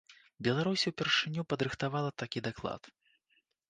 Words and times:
Беларусь 0.47 0.85
упершыню 0.93 1.47
падрыхтавала 1.55 2.11
такі 2.25 2.47
даклад. 2.53 2.95